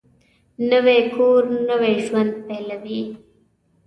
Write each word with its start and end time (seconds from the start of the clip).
نوی 0.69 0.99
کور 1.13 1.43
نوی 1.67 1.93
ژوند 2.05 2.31
پېلوي 2.45 3.01